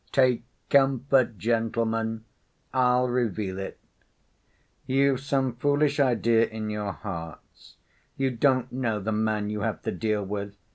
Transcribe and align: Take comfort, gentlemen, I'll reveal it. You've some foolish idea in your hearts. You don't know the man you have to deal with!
Take 0.11 0.43
comfort, 0.71 1.37
gentlemen, 1.37 2.25
I'll 2.73 3.07
reveal 3.07 3.59
it. 3.59 3.77
You've 4.87 5.19
some 5.19 5.53
foolish 5.57 5.99
idea 5.99 6.47
in 6.47 6.71
your 6.71 6.93
hearts. 6.93 7.75
You 8.17 8.31
don't 8.31 8.71
know 8.71 8.99
the 8.99 9.11
man 9.11 9.51
you 9.51 9.61
have 9.61 9.83
to 9.83 9.91
deal 9.91 10.23
with! 10.25 10.55